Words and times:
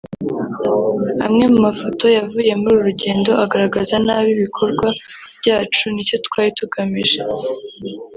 amwe 1.25 1.43
mu 1.51 1.59
mafoto 1.67 2.05
yavuye 2.17 2.51
muri 2.61 2.73
uru 2.75 2.85
rugendo 2.89 3.31
agaragaza 3.43 3.95
nabi 4.05 4.29
ibikorwa 4.35 4.87
byacu 5.39 5.85
n’icyo 5.93 6.17
twari 6.25 6.49
tugamije 6.59 7.19